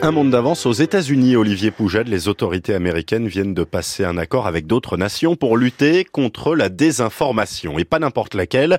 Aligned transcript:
Un 0.00 0.12
monde 0.12 0.30
d'avance 0.30 0.64
aux 0.64 0.72
États-Unis, 0.72 1.34
Olivier 1.34 1.72
Poujade, 1.72 2.06
les 2.06 2.28
autorités 2.28 2.72
américaines 2.72 3.26
viennent 3.26 3.52
de 3.52 3.64
passer 3.64 4.04
un 4.04 4.16
accord 4.16 4.46
avec 4.46 4.68
d'autres 4.68 4.96
nations 4.96 5.34
pour 5.34 5.56
lutter 5.56 6.04
contre 6.04 6.54
la 6.54 6.68
désinformation. 6.68 7.78
Et 7.80 7.84
pas 7.84 7.98
n'importe 7.98 8.34
laquelle, 8.34 8.78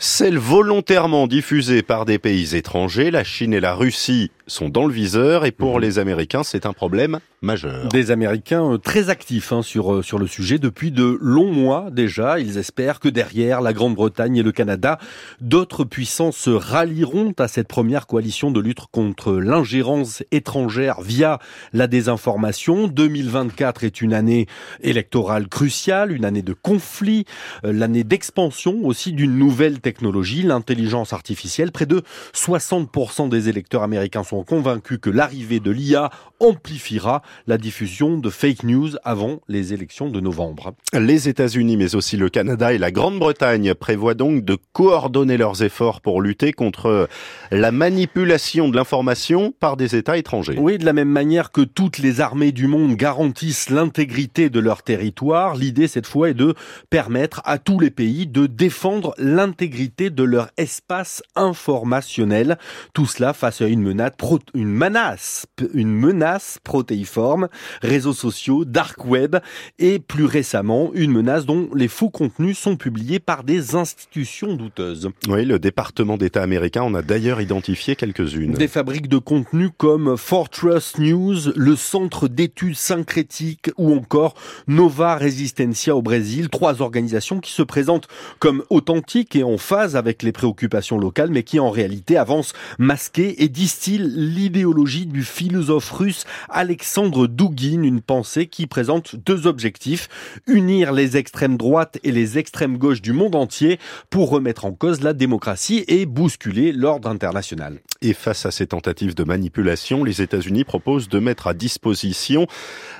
celle 0.00 0.38
volontairement 0.38 1.28
diffusée 1.28 1.82
par 1.82 2.04
des 2.04 2.18
pays 2.18 2.56
étrangers. 2.56 3.12
La 3.12 3.22
Chine 3.22 3.54
et 3.54 3.60
la 3.60 3.74
Russie 3.74 4.32
sont 4.46 4.68
dans 4.68 4.86
le 4.86 4.92
viseur 4.92 5.44
et 5.44 5.52
pour 5.52 5.76
mhm. 5.76 5.82
les 5.82 5.98
Américains, 5.98 6.42
c'est 6.42 6.66
un 6.66 6.72
problème 6.72 7.18
majeur. 7.42 7.88
Des 7.88 8.10
Américains 8.10 8.72
euh, 8.72 8.78
très 8.78 9.10
actifs 9.10 9.52
hein, 9.52 9.62
sur, 9.62 9.94
euh, 9.94 10.02
sur 10.02 10.18
le 10.18 10.26
sujet 10.26 10.58
depuis 10.58 10.90
de 10.90 11.18
longs 11.20 11.52
mois 11.52 11.88
déjà. 11.90 12.38
Ils 12.38 12.58
espèrent 12.58 13.00
que 13.00 13.08
derrière 13.08 13.60
la 13.60 13.72
Grande-Bretagne 13.72 14.36
et 14.36 14.42
le 14.42 14.52
Canada, 14.52 14.98
d'autres 15.40 15.84
puissances 15.84 16.36
se 16.36 16.50
rallieront 16.50 17.32
à 17.38 17.48
cette 17.48 17.68
première 17.68 18.06
coalition 18.06 18.50
de 18.50 18.60
lutte 18.60 18.80
contre 18.90 19.32
l'ingérence 19.32 20.22
étrangère 20.30 21.00
via 21.00 21.38
la 21.72 21.86
désinformation. 21.86 22.88
2024 22.88 23.84
est 23.84 24.00
une 24.00 24.14
année 24.14 24.46
électorale 24.80 25.48
cruciale, 25.48 26.12
une 26.12 26.24
année 26.24 26.42
de 26.42 26.52
conflit, 26.52 27.24
euh, 27.64 27.72
l'année 27.72 28.04
d'expansion 28.04 28.84
aussi 28.84 29.12
d'une 29.12 29.36
nouvelle 29.36 29.80
technologie, 29.80 30.42
l'intelligence 30.42 31.12
artificielle. 31.12 31.72
Près 31.72 31.86
de 31.86 32.02
60% 32.34 33.28
des 33.28 33.48
électeurs 33.48 33.82
américains 33.82 34.22
sont 34.22 34.35
convaincus 34.42 34.98
que 35.00 35.10
l'arrivée 35.10 35.60
de 35.60 35.70
l'IA 35.70 36.10
amplifiera 36.40 37.22
la 37.46 37.58
diffusion 37.58 38.18
de 38.18 38.30
fake 38.30 38.64
news 38.64 38.90
avant 39.04 39.40
les 39.48 39.72
élections 39.72 40.10
de 40.10 40.20
novembre. 40.20 40.74
Les 40.92 41.28
États-Unis, 41.28 41.76
mais 41.76 41.94
aussi 41.94 42.16
le 42.16 42.28
Canada 42.28 42.72
et 42.72 42.78
la 42.78 42.90
Grande-Bretagne 42.90 43.74
prévoient 43.74 44.14
donc 44.14 44.44
de 44.44 44.58
coordonner 44.72 45.36
leurs 45.36 45.62
efforts 45.62 46.00
pour 46.00 46.20
lutter 46.20 46.52
contre 46.52 47.08
la 47.50 47.72
manipulation 47.72 48.68
de 48.68 48.76
l'information 48.76 49.54
par 49.58 49.76
des 49.76 49.96
États 49.96 50.16
étrangers. 50.16 50.56
Oui, 50.58 50.78
de 50.78 50.84
la 50.84 50.92
même 50.92 51.08
manière 51.08 51.52
que 51.52 51.62
toutes 51.62 51.98
les 51.98 52.20
armées 52.20 52.52
du 52.52 52.66
monde 52.66 52.96
garantissent 52.96 53.70
l'intégrité 53.70 54.50
de 54.50 54.60
leur 54.60 54.82
territoire, 54.82 55.56
l'idée 55.56 55.88
cette 55.88 56.06
fois 56.06 56.30
est 56.30 56.34
de 56.34 56.54
permettre 56.90 57.40
à 57.44 57.58
tous 57.58 57.80
les 57.80 57.90
pays 57.90 58.26
de 58.26 58.46
défendre 58.46 59.14
l'intégrité 59.18 60.10
de 60.10 60.22
leur 60.22 60.50
espace 60.56 61.22
informationnel. 61.34 62.58
Tout 62.92 63.06
cela 63.06 63.32
face 63.32 63.60
à 63.60 63.66
une 63.66 63.82
menace, 63.82 64.12
une 64.54 64.72
menace, 64.72 65.46
une 65.74 65.92
menace 65.92 66.58
protéiforme, 66.64 67.48
réseaux 67.82 68.12
sociaux, 68.12 68.64
dark 68.64 69.04
web 69.04 69.36
et 69.78 69.98
plus 69.98 70.24
récemment 70.24 70.90
une 70.94 71.12
menace 71.12 71.46
dont 71.46 71.68
les 71.74 71.88
faux 71.88 72.10
contenus 72.10 72.58
sont 72.58 72.76
publiés 72.76 73.20
par 73.20 73.44
des 73.44 73.74
institutions 73.74 74.54
douteuses. 74.54 75.10
Oui, 75.28 75.44
le 75.44 75.58
département 75.58 76.16
d'État 76.16 76.42
américain 76.42 76.82
en 76.82 76.94
a 76.94 77.02
d'ailleurs 77.02 77.40
identifié 77.40 77.96
quelques-unes. 77.96 78.54
Des 78.54 78.68
fabriques 78.68 79.08
de 79.08 79.18
contenus 79.18 79.70
comme 79.76 80.16
Fortress 80.16 80.98
News, 80.98 81.52
le 81.54 81.76
Centre 81.76 82.28
d'études 82.28 82.76
syncrétiques 82.76 83.70
ou 83.76 83.94
encore 83.94 84.34
Nova 84.66 85.16
Resistencia 85.16 85.96
au 85.96 86.02
Brésil, 86.02 86.48
trois 86.48 86.82
organisations 86.82 87.40
qui 87.40 87.52
se 87.52 87.62
présentent 87.62 88.08
comme 88.38 88.64
authentiques 88.70 89.36
et 89.36 89.42
en 89.42 89.58
phase 89.58 89.96
avec 89.96 90.22
les 90.22 90.32
préoccupations 90.32 90.98
locales 90.98 91.30
mais 91.30 91.42
qui 91.42 91.58
en 91.58 91.70
réalité 91.70 92.16
avancent 92.16 92.52
masquées 92.78 93.42
et 93.42 93.48
distillent 93.48 94.15
l'idéologie 94.16 95.06
du 95.06 95.22
philosophe 95.22 95.90
russe 95.90 96.24
Alexandre 96.48 97.28
Douguin, 97.28 97.82
une 97.82 98.00
pensée 98.00 98.46
qui 98.46 98.66
présente 98.66 99.14
deux 99.14 99.46
objectifs, 99.46 100.08
unir 100.46 100.92
les 100.92 101.16
extrêmes 101.16 101.56
droites 101.56 101.98
et 102.02 102.10
les 102.10 102.38
extrêmes 102.38 102.78
gauches 102.78 103.02
du 103.02 103.12
monde 103.12 103.36
entier 103.36 103.78
pour 104.10 104.30
remettre 104.30 104.64
en 104.64 104.72
cause 104.72 105.02
la 105.02 105.12
démocratie 105.12 105.84
et 105.86 106.06
bousculer 106.06 106.72
l'ordre 106.72 107.08
international. 107.08 107.80
Et 108.02 108.12
face 108.12 108.46
à 108.46 108.50
ces 108.50 108.66
tentatives 108.66 109.14
de 109.14 109.24
manipulation, 109.24 110.04
les 110.04 110.22
États-Unis 110.22 110.64
proposent 110.64 111.08
de 111.08 111.18
mettre 111.18 111.46
à 111.46 111.54
disposition 111.54 112.46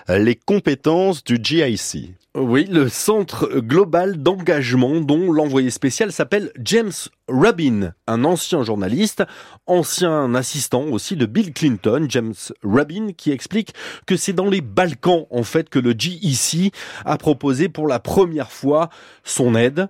les 0.08 0.36
compétences 0.36 1.24
du 1.24 1.38
GIC. 1.42 2.14
Oui, 2.34 2.66
le 2.66 2.90
Centre 2.90 3.60
global 3.60 4.22
d'engagement 4.22 5.00
dont 5.00 5.32
l'envoyé 5.32 5.70
spécial 5.70 6.12
s'appelle 6.12 6.52
James 6.62 6.92
Rubin, 7.28 7.94
un 8.06 8.24
ancien 8.24 8.62
journaliste, 8.62 9.24
ancien 9.66 10.34
assistant 10.34 10.84
aussi 10.84 11.16
de 11.16 11.26
Bill 11.26 11.52
Clinton, 11.52 12.06
James 12.08 12.34
Rubin, 12.62 13.12
qui 13.16 13.32
explique 13.32 13.74
que 14.06 14.16
c'est 14.16 14.32
dans 14.32 14.48
les 14.48 14.60
Balkans 14.60 15.26
en 15.30 15.42
fait 15.42 15.68
que 15.68 15.78
le 15.78 15.94
GEC 15.96 16.72
a 17.04 17.18
proposé 17.18 17.68
pour 17.68 17.88
la 17.88 17.98
première 17.98 18.52
fois 18.52 18.90
son 19.24 19.54
aide. 19.54 19.88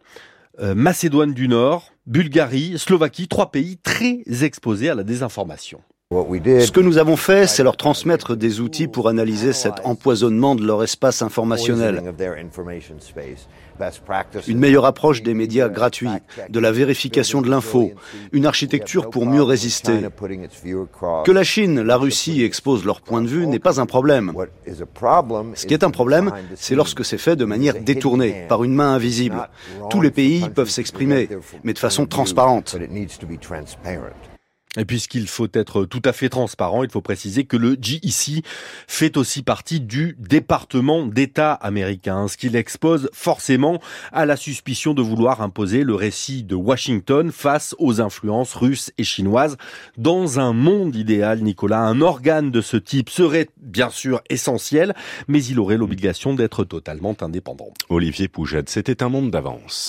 Euh, 0.58 0.74
Macédoine 0.74 1.34
du 1.34 1.48
Nord, 1.48 1.92
Bulgarie, 2.06 2.78
Slovaquie, 2.78 3.28
trois 3.28 3.50
pays 3.50 3.76
très 3.76 4.22
exposés 4.42 4.88
à 4.88 4.94
la 4.94 5.02
désinformation. 5.02 5.82
Ce 6.12 6.70
que 6.70 6.78
nous 6.78 6.98
avons 6.98 7.16
fait, 7.16 7.48
c'est 7.48 7.64
leur 7.64 7.76
transmettre 7.76 8.36
des 8.36 8.60
outils 8.60 8.86
pour 8.86 9.08
analyser 9.08 9.52
cet 9.52 9.80
empoisonnement 9.82 10.54
de 10.54 10.64
leur 10.64 10.84
espace 10.84 11.20
informationnel. 11.20 12.00
Une 14.46 14.58
meilleure 14.58 14.84
approche 14.84 15.24
des 15.24 15.34
médias 15.34 15.68
gratuits, 15.68 16.08
de 16.48 16.60
la 16.60 16.70
vérification 16.70 17.42
de 17.42 17.50
l'info, 17.50 17.90
une 18.30 18.46
architecture 18.46 19.10
pour 19.10 19.26
mieux 19.26 19.42
résister. 19.42 19.98
Que 21.24 21.32
la 21.32 21.42
Chine, 21.42 21.82
la 21.82 21.96
Russie 21.96 22.44
exposent 22.44 22.84
leur 22.84 23.00
point 23.00 23.20
de 23.20 23.26
vue 23.26 23.48
n'est 23.48 23.58
pas 23.58 23.80
un 23.80 23.86
problème. 23.86 24.32
Ce 25.56 25.66
qui 25.66 25.74
est 25.74 25.82
un 25.82 25.90
problème, 25.90 26.30
c'est 26.54 26.76
lorsque 26.76 27.04
c'est 27.04 27.18
fait 27.18 27.34
de 27.34 27.44
manière 27.44 27.80
détournée, 27.80 28.46
par 28.48 28.62
une 28.62 28.74
main 28.74 28.94
invisible. 28.94 29.48
Tous 29.90 30.00
les 30.00 30.12
pays 30.12 30.48
peuvent 30.54 30.70
s'exprimer, 30.70 31.28
mais 31.64 31.72
de 31.72 31.80
façon 31.80 32.06
transparente. 32.06 32.76
Et 34.76 34.84
puisqu'il 34.84 35.26
faut 35.26 35.48
être 35.52 35.84
tout 35.84 36.02
à 36.04 36.12
fait 36.12 36.28
transparent, 36.28 36.84
il 36.84 36.90
faut 36.90 37.00
préciser 37.00 37.44
que 37.44 37.56
le 37.56 37.76
GEC 37.80 38.44
fait 38.86 39.16
aussi 39.16 39.42
partie 39.42 39.80
du 39.80 40.16
département 40.18 41.06
d'État 41.06 41.52
américain, 41.52 42.28
ce 42.28 42.36
qui 42.36 42.48
l'expose 42.48 43.08
forcément 43.12 43.80
à 44.12 44.26
la 44.26 44.36
suspicion 44.36 44.94
de 44.94 45.02
vouloir 45.02 45.40
imposer 45.40 45.82
le 45.82 45.94
récit 45.94 46.42
de 46.42 46.54
Washington 46.54 47.30
face 47.32 47.74
aux 47.78 48.00
influences 48.00 48.54
russes 48.54 48.92
et 48.98 49.04
chinoises. 49.04 49.56
Dans 49.96 50.40
un 50.40 50.52
monde 50.52 50.94
idéal, 50.96 51.40
Nicolas, 51.42 51.80
un 51.80 52.00
organe 52.00 52.50
de 52.50 52.60
ce 52.60 52.76
type 52.76 53.10
serait 53.10 53.48
bien 53.60 53.90
sûr 53.90 54.20
essentiel, 54.30 54.94
mais 55.28 55.42
il 55.44 55.58
aurait 55.58 55.76
l'obligation 55.76 56.34
d'être 56.34 56.64
totalement 56.64 57.16
indépendant. 57.20 57.72
Olivier 57.88 58.28
Poujade, 58.28 58.68
c'était 58.68 59.02
un 59.02 59.08
monde 59.08 59.30
d'avance. 59.30 59.84